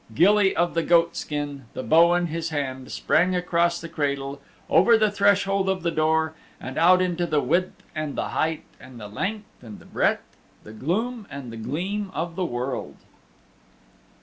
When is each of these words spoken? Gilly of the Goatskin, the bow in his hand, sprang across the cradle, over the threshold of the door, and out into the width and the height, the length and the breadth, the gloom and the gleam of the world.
Gilly 0.15 0.55
of 0.55 0.73
the 0.73 0.81
Goatskin, 0.81 1.65
the 1.73 1.83
bow 1.83 2.15
in 2.15 2.25
his 2.25 2.49
hand, 2.49 2.91
sprang 2.91 3.35
across 3.35 3.79
the 3.79 3.87
cradle, 3.87 4.41
over 4.67 4.97
the 4.97 5.11
threshold 5.11 5.69
of 5.69 5.83
the 5.83 5.91
door, 5.91 6.33
and 6.59 6.75
out 6.79 7.03
into 7.03 7.27
the 7.27 7.39
width 7.39 7.83
and 7.93 8.15
the 8.15 8.29
height, 8.29 8.63
the 8.79 9.07
length 9.07 9.61
and 9.63 9.77
the 9.77 9.85
breadth, 9.85 10.37
the 10.63 10.73
gloom 10.73 11.27
and 11.29 11.51
the 11.53 11.57
gleam 11.57 12.09
of 12.15 12.35
the 12.35 12.45
world. 12.45 12.95